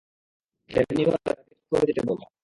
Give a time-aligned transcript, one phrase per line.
[0.69, 2.23] তেমনিভাবে, তাকে চুপ করে যেতে বলো।